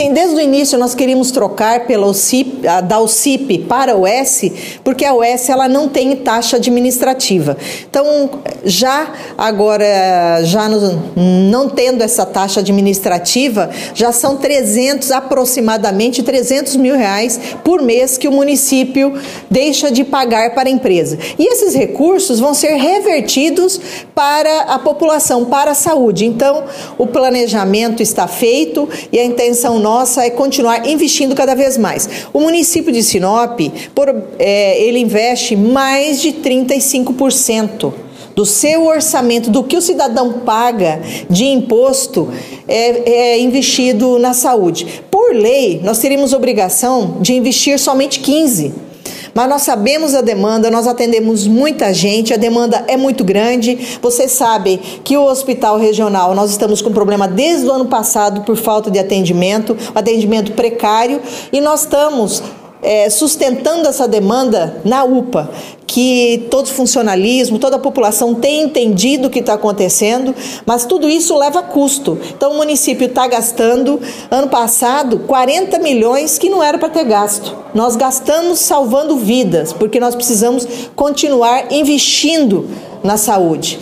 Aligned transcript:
assim, 0.00 0.14
desde 0.14 0.36
o 0.36 0.40
início 0.40 0.78
nós 0.78 0.94
queríamos 0.94 1.30
trocar 1.30 1.86
pela 1.86 2.06
OCIP, 2.06 2.62
da 2.88 2.98
OCIP 2.98 3.58
para 3.68 3.92
a 3.92 3.96
OS, 3.96 4.50
porque 4.82 5.04
a 5.04 5.12
OS 5.12 5.48
ela 5.50 5.68
não 5.68 5.88
tem 5.88 6.16
taxa 6.16 6.56
administrativa. 6.56 7.56
Então, 7.88 8.30
já 8.64 9.12
agora, 9.36 10.42
já 10.44 10.68
não 10.70 11.68
tendo 11.68 12.02
essa 12.02 12.24
taxa 12.24 12.60
administrativa, 12.60 13.68
já 13.94 14.10
são 14.10 14.38
300, 14.38 15.10
aproximadamente 15.10 16.22
300 16.22 16.76
mil 16.76 16.96
reais 16.96 17.38
por 17.62 17.82
mês 17.82 18.16
que 18.16 18.26
o 18.26 18.32
município 18.32 19.12
deixa 19.50 19.90
de 19.90 20.02
pagar 20.02 20.54
para 20.54 20.70
a 20.70 20.72
empresa. 20.72 21.18
E 21.38 21.52
esses 21.52 21.74
recursos 21.74 22.40
vão 22.40 22.54
ser 22.54 22.76
revertidos 22.76 23.78
para 24.14 24.62
a 24.62 24.78
população, 24.78 25.44
para 25.44 25.72
a 25.72 25.74
saúde. 25.74 26.24
Então, 26.24 26.64
o 26.96 27.06
planejamento 27.06 28.02
está 28.02 28.26
feito 28.26 28.88
e 29.12 29.18
a 29.18 29.24
intenção 29.24 29.78
nossa 29.78 29.89
é 30.22 30.30
continuar 30.30 30.88
investindo 30.88 31.34
cada 31.34 31.54
vez 31.54 31.76
mais. 31.76 32.08
O 32.32 32.40
município 32.40 32.92
de 32.92 33.02
Sinop, 33.02 33.58
por, 33.94 34.08
é, 34.38 34.82
ele 34.82 34.98
investe 34.98 35.56
mais 35.56 36.20
de 36.20 36.32
35% 36.32 37.92
do 38.34 38.46
seu 38.46 38.86
orçamento, 38.86 39.50
do 39.50 39.64
que 39.64 39.76
o 39.76 39.82
cidadão 39.82 40.32
paga 40.44 41.02
de 41.28 41.44
imposto, 41.44 42.28
é, 42.66 43.10
é, 43.10 43.40
investido 43.40 44.18
na 44.18 44.32
saúde. 44.32 45.02
Por 45.10 45.34
lei, 45.34 45.80
nós 45.82 45.98
teríamos 45.98 46.32
obrigação 46.32 47.18
de 47.20 47.34
investir 47.34 47.78
somente 47.78 48.20
15%. 48.20 48.89
Mas 49.34 49.48
nós 49.48 49.62
sabemos 49.62 50.14
a 50.14 50.20
demanda, 50.20 50.70
nós 50.70 50.86
atendemos 50.86 51.46
muita 51.46 51.92
gente, 51.92 52.34
a 52.34 52.36
demanda 52.36 52.84
é 52.88 52.96
muito 52.96 53.24
grande. 53.24 53.98
Vocês 54.02 54.32
sabem 54.32 54.78
que 55.04 55.16
o 55.16 55.24
hospital 55.24 55.78
regional, 55.78 56.34
nós 56.34 56.50
estamos 56.50 56.82
com 56.82 56.92
problema 56.92 57.26
desde 57.28 57.66
o 57.66 57.72
ano 57.72 57.86
passado 57.86 58.42
por 58.42 58.56
falta 58.56 58.90
de 58.90 58.98
atendimento, 58.98 59.76
atendimento 59.94 60.52
precário, 60.52 61.20
e 61.52 61.60
nós 61.60 61.80
estamos 61.80 62.42
é, 62.82 63.10
sustentando 63.10 63.88
essa 63.88 64.08
demanda 64.08 64.80
na 64.84 65.04
UPA, 65.04 65.50
que 65.86 66.46
todo 66.50 66.68
funcionalismo, 66.68 67.58
toda 67.58 67.76
a 67.76 67.80
população 67.80 68.34
tem 68.34 68.62
entendido 68.62 69.26
o 69.26 69.30
que 69.30 69.40
está 69.40 69.54
acontecendo, 69.54 70.34
mas 70.64 70.84
tudo 70.84 71.08
isso 71.08 71.36
leva 71.36 71.62
custo. 71.62 72.18
Então 72.30 72.52
o 72.52 72.56
município 72.56 73.06
está 73.06 73.26
gastando, 73.26 74.00
ano 74.30 74.48
passado, 74.48 75.18
40 75.26 75.78
milhões 75.80 76.38
que 76.38 76.48
não 76.48 76.62
era 76.62 76.78
para 76.78 76.88
ter 76.88 77.04
gasto. 77.04 77.56
Nós 77.74 77.96
gastamos 77.96 78.60
salvando 78.60 79.16
vidas, 79.16 79.72
porque 79.72 79.98
nós 79.98 80.14
precisamos 80.14 80.66
continuar 80.94 81.72
investindo 81.72 82.68
na 83.02 83.16
saúde. 83.16 83.80